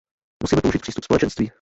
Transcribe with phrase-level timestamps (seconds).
[0.43, 1.49] Musíme použít přístup Společenství.